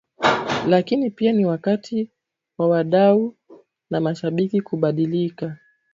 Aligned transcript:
Lakini 0.67 1.09
pia 1.09 1.31
Ni 1.33 1.45
wakati 1.45 2.09
wa 2.57 2.69
wadau 2.69 3.35
na 3.89 3.99
mashabiki 4.01 4.61
kubadilika 4.61 5.57